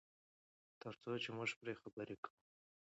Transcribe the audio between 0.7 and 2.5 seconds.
تر څو چې موږ پرې خبرې کوو.